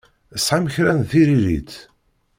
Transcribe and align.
Tesɛamt 0.33 0.71
kra 0.75 0.91
n 0.97 1.01
tiririt? 1.09 1.73